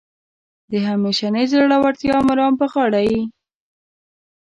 د 0.71 0.73
همیشنۍ 0.87 1.45
زړورتیا 1.51 2.17
مرام 2.29 2.53
په 2.59 2.65
غاړه 2.71 3.01
یې. 3.09 3.21